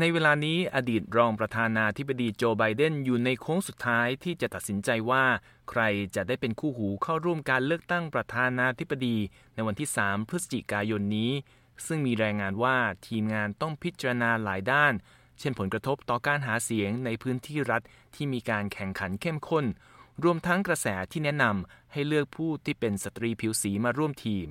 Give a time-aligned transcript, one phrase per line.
[0.00, 5.24] ในเวลานี้อดีตรองประธานาธิบดีโจไบเดนอยู่ในโค้งสุดท้ายที่จะตัดสินใจว่า
[5.70, 5.82] ใคร
[6.14, 9.16] จะได้เป็นคู่หูเข้าร่วมการเลือกตั้งประธานาธิบดี
[9.54, 11.32] ในวันที่ 3 พฤศจิกายนนี้
[11.86, 12.76] ซึ่งมีรายงานว่า
[13.06, 14.92] ทีมงานต้องพิจารณาหลายด้าน
[15.38, 17.82] เช่นผลกระทบต่อการหาเสียงในพื้นที่รัฐ
[18.14, 19.66] ที่มีการแข่งขันเข้มข้น
[20.24, 24.48] รวมทั้งกระแสที่แนะนำให้เลือกผู้ที่เป็นสตรีผิวสีมาร่วมทีม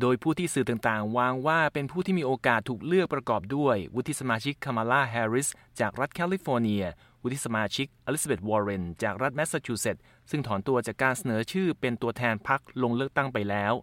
[0.00, 5.48] โดยผู้ที่สื่อต่างๆ วางว่าเป็นผู้ที่มีโอกาสถูกเลือกประกอบด้วย วุฒิสมาชิกคามาลาแฮร์ริส
[5.80, 6.84] จากรัฐแคลิฟอร์เนีย
[7.22, 13.74] วุฒิสมาชิกอลิซาเบธวอร์เรนจากรัฐแมสซาชูเซตส์ซึ่งถอนตัวจากการเสนอชื่อเป็นตัวแทนพรรคลงเลือกตั้งไปแล้ว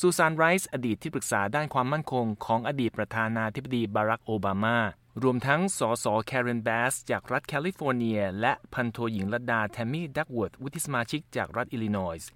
[0.00, 4.78] ซูซานไรส์อดีตที่ปรึกษาด้านความมั่นคงของอดีตประธานาธิบดีบารักโอบามา
[5.22, 12.30] รวมทั้งสสแคเรนแบสจากรัฐแคลิฟอร์เนีย และพันโทหญิงลัดดาแทมมี่ดักเวิร์ดวุฒิสมาชิกจากรัฐอิลลินอยส์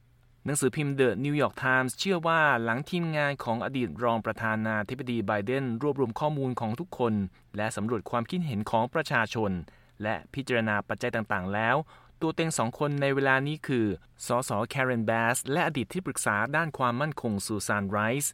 [0.46, 7.14] หนังสือพิมพ์ The New York Times เชื่อว่าหลังทีมงานของอดีตรองประธานาธิบดีไบเดนรวบรวมข้อมูลของทุกคน
[7.56, 9.50] และสำรวจความคิดเห็นของประชาชน
[10.02, 11.76] และพิจารณาปัจจัยต่างๆ แล้ว
[12.20, 13.86] ตัวเต็งสองคนในเวลานี้คือ
[14.26, 18.32] สสแคเรนแบสและอดีตที่ปรึกษาด้านความมั่นคงซูซานไรส์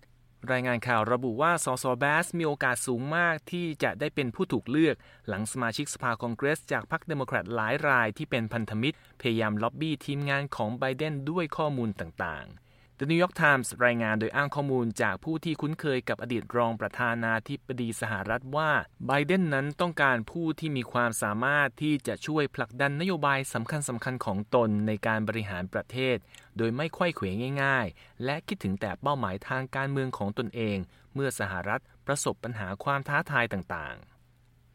[0.52, 4.96] รายงานข่าวระบุว่าสสแบสมีโอกาสสูงมากที่จะได้เป็นผู้ถูกเลือก
[5.28, 12.67] หลังสมาชิกสภาคองเกรส จากพรรคเดโมแครตหลายรายที่เป็นพันธมิตร พยายามล็อบบี้ทีมงานของไบเดนด้วยข้อมูลต่างๆ
[13.00, 18.70] The New York Times รายงานโดยอ้างข้อมูลจากผู้ที่คุ้นเคยกับอดีตรองประธานาธิบดีสหรัฐว่า
[19.06, 26.16] ไบเดนนั้นต้องการผู้ที่มีความสามารถที่จะช่วยผลักดันนโยบายสำคัญสำคัญของตนในการบริหารประเทศ
[26.56, 27.26] โดยไม่ค่อยเขว
[27.62, 30.78] ง่าย ๆ และคิดถึงแต่เป้าหมายทางการเมืองของตนเอง
[31.14, 34.17] เมื่อสหรัฐประสบปัญหาความท้าทายต่างๆ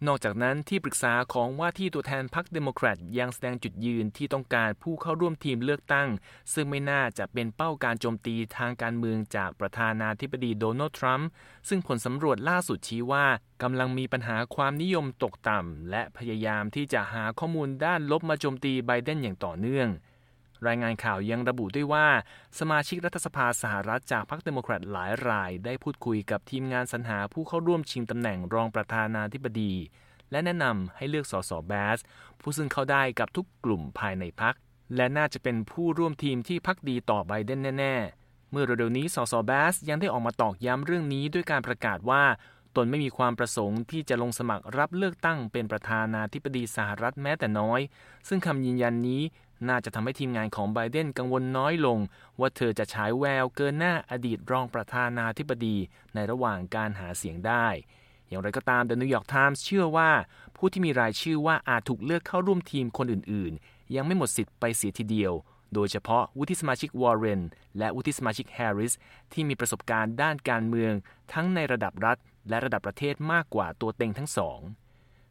[0.07, 6.09] นอกจากนั้นที่ปรึกษาของว่าที่ตัวแทนพรรคเดโมแครตยังแสดงจุดยืนที่ต้องการผู้เข้าร่วมทีมเลือกตั้ง
[6.53, 11.29] ซึ่งไม่น่าจะเป็นเป้าการโจมตีทางการเมืองจากประธานาธิบดีโดนัลด์ทรัมป์
[11.69, 13.25] ซึ่งผลสำรวจล่าสุดชี้ว่า
[13.63, 19.89] กำลังมีปัญหาความนิยมตกต่ำ และพยายามที่จะหาข้อมูลด้านลบมาโจมตีไบเดนอย่างต่อเนื่อง
[20.67, 22.07] รายงานข่าวยังระบุด้วยว่า
[22.59, 29.73] สมาชิกรัฐสภาสหรัฐจากพรรคเดโมแครตหลายราย ได้พูดคุยกับทีมงานสรรหาผู้เข้าร่วมชิงตำแหน่งรองประธานาธิบดี
[30.31, 31.99] และแนะนำให้เลือกสสแบส
[32.41, 34.55] ผู้ซึ่งเข้าได้กับทุกกลุ่มภายในพัก
[34.95, 42.23] และน่าจะเป็นผู้ร่วมทีมที่พักดีต่อไบเดนแน่ ๆ เมื่อเร็วๆนี้สสแบสยังได้ออกมาตอกย้ำเรื่องนี้ด้วยการประกาศว่า
[42.75, 47.79] ตนไม่มีความประสงค์ที่จะลงสมัครรับเลือกตั้งเป็นประธานาธิบดีสหรัฐแม้แต่น้อย
[48.27, 49.21] ซึ่งคำยืนยันนี้
[49.67, 51.99] น่าจะทำให้ทีมงานของไบเดนกังวลน้อยลง
[52.39, 55.77] ว่าเธอจะฉายแววเกินหน้าอดีตรองประธานาธิบดี
[56.13, 57.67] ในระหว่างการหาเสียงได้
[58.27, 60.11] อย่างไรก็ตาม The New York Times เชื่อว่า
[60.55, 65.33] ผู้ที่มีรายชื่อว่าอาจถูกเลือกเข้าร่วมทีมคนอื่นๆ ยังไม่หมดสิทธิ์ไปเสียทีเดียว
[65.73, 67.41] โดยเฉพาะวุฒิสมาชิกวอร์เรน
[67.77, 68.93] และวุฒิสมาชิกแฮร์ริส
[69.33, 70.93] ที่มีประสบการณ์ด้านการเมือง
[71.33, 72.17] ทั้งในระดับรัฐ
[72.49, 74.59] และระดับประเทศมากกว่าตัวเต็งทั้งสอง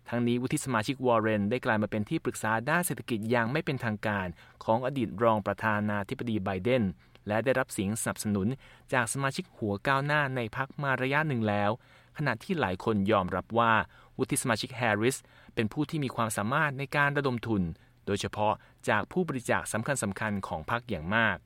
[0.09, 4.27] ทั้งนี้วุฒิสมาชิกวอร์เรนได้กลายมาเป็นที่ปรึกษาด้านเศรษฐกิจอย่างไม่เป็นทางการ
[4.65, 6.83] ของอดีตรองประธานาธิบดีไบเดน
[7.29, 8.49] และได้รับเสียงสนับสนุน
[8.93, 11.71] จากสมาชิกหัวก้าวหน้าในพรรคมาระยะหนึ่งแล้ว
[12.19, 13.73] ขณะที่หลายคนยอมรับว่า
[14.19, 15.17] วุฒิสมาชิกแฮร์ริส
[15.55, 17.63] เป็นผู้ที่มีความสามารถในการระดมทุน
[18.07, 18.55] โดยเฉพาะ
[18.89, 21.37] จากผู้บริจาคสำคัญสำคัญของพรรคอย่างมาก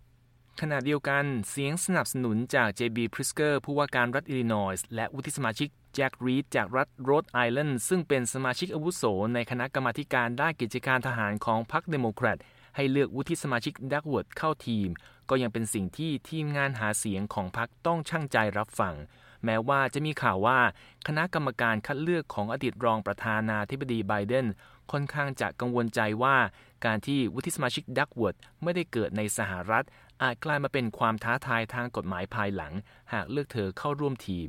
[0.62, 9.03] ขณะเดียวกันเสียงสนับสนุนจาก JB Pritzker ผู้ว่าการรัฐอิลลินอยส์และวุฒิสมาชิกแจ็ครีดจากรัฐโรดไอแลนด์ซึ่งเป็นสมาชิกอาวุโส
[9.34, 12.39] ในคณะกรรมาธิการด้านกิจการทหารของพรรคเดโมแครต
[12.77, 14.89] ให้เลือกวุฒิสมาชิกดักเวิร์ดเข้าทีม
[15.31, 18.95] ก็ยังเป็นสิ่งที่ทีมงานหาเสียงของพรรคต้องชั่งใจรับฟัง
[19.45, 20.59] แม้ว่าจะมีข่าวว่า
[21.06, 24.47] คณะกรรมการคัดเลือกของอดีตรองประธานาธิบดีไบเดน
[24.93, 26.37] ค่อนข้างจะกังวลใจว่า
[26.84, 29.84] การที่วุฒิสมาชิกดักเวิร์ดไม่ได้เกิดในสหรัฐ
[30.22, 32.72] อาจกลายมาเป็นความท้าทายทางกฎหมายภายหลัง
[33.12, 34.49] หากเลือกเธอเข้าร่วมทีม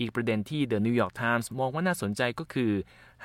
[0.00, 2.72] อีกประเด็นที่ The New York Times มองว่าน่าสนใจก็คือ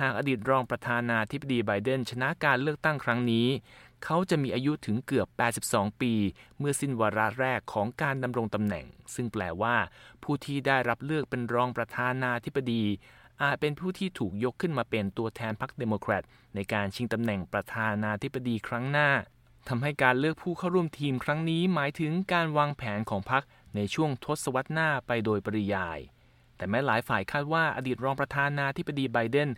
[0.02, 3.48] หากอดีตรองประธานาธิบดีไบเดนชนะการเลือกตั้งครั้งนี้
[4.06, 5.28] เขาจะมีอายุถึงเกือบ
[5.66, 6.14] 82 ปี
[6.60, 8.86] เมื่อสิ้นวาระแรกของการดำรงตำแหน่ง
[9.16, 9.76] ซึ่งแปลว่า
[10.24, 12.84] ผู้ที่ได้รับเลือกเป็นรองประธานาธิบดี
[13.42, 16.24] อาจเป็นผู้ที่ถูกยกขึ้นมาเป็นตัวแทนพรรคเดโมแครต
[16.56, 19.10] ในการชิงตำแหน่งประธานาธิบดีครั้งหน้า
[19.70, 23.44] ทำให้การเลือกผู้เข้าร่วมทีมครั้งนี้หมายถึงการวางแผนของพรรค
[23.76, 26.00] ในช่วงทศวรรษหน้าไปโดยปริยาย
[26.58, 29.50] แต่แม้หลายฝ่ายคาดว่าอดีตรองประธานาธิบดีไบเดน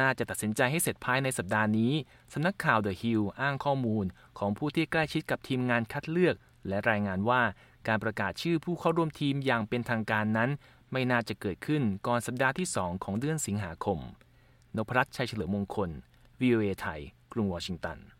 [0.00, 1.92] น่าจะตัดสินใจให้เสร็จภายในสัปดาห์นี้
[2.32, 4.04] สำนักข่าว The Hill อ้างข้อมูล
[4.38, 6.34] ของผู้ที่ใกล้ชิดกับทีมงานคัดเลือก
[6.68, 7.42] และรายงานว่า
[7.88, 10.50] การประกาศชื่อผู้เข้าร่วมทีมอย่างเป็นทางการนั้น
[10.92, 13.98] ไม่น่าจะเกิดขึ้นก่อนสัปดาห์ที่ 2 ของเดือนสิงหาคม
[14.76, 15.90] นพรัตน์ชัยเฉลิมมงคล
[16.40, 17.00] VOA ไทย
[17.32, 18.10] กรุงวอชิงตัน